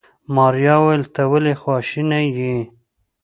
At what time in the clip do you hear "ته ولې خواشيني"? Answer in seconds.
1.15-2.23